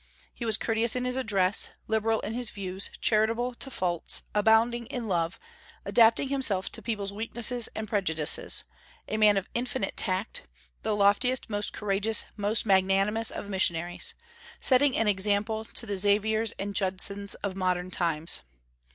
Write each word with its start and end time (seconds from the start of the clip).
He 0.33 0.45
was 0.45 0.57
courteous 0.57 0.95
in 0.95 1.05
his 1.05 1.15
address, 1.15 1.69
liberal 1.87 2.21
in 2.21 2.33
his 2.33 2.49
views, 2.49 2.89
charitable 3.01 3.53
to 3.53 3.69
faults, 3.69 4.23
abounding 4.33 4.87
in 4.87 5.07
love, 5.07 5.39
adapting 5.85 6.29
himself 6.29 6.71
to 6.71 6.81
people's 6.81 7.13
weaknesses 7.13 7.69
and 7.75 7.87
prejudices, 7.87 8.63
a 9.07 9.17
man 9.17 9.37
of 9.37 9.47
infinite 9.53 9.95
tact, 9.95 10.41
the 10.81 10.95
loftiest, 10.95 11.51
most 11.51 11.71
courageous, 11.71 12.25
most 12.35 12.65
magnanimous 12.65 13.29
of 13.29 13.47
missionaries, 13.47 14.15
setting 14.59 14.97
an 14.97 15.07
example 15.07 15.65
to 15.65 15.85
the 15.85 15.99
Xaviers 15.99 16.51
and 16.57 16.73
Judsons 16.73 17.35
of 17.43 17.55
modern 17.55 17.91
times. 17.91 18.41